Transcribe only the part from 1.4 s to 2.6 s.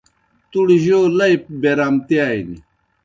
بیرامتِیانیْ۔